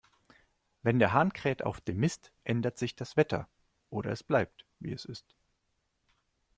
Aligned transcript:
Wenn 0.81 0.97
der 0.97 1.13
Hahn 1.13 1.31
kräht 1.31 1.61
auf 1.63 1.79
dem 1.79 1.97
Mist, 1.97 2.31
ändert 2.43 2.79
sich 2.79 2.95
das 2.95 3.17
Wetter, 3.17 3.47
oder 3.91 4.09
es 4.11 4.23
bleibt, 4.23 4.65
wie 4.79 4.93
es 4.93 5.05
ist. 5.05 5.35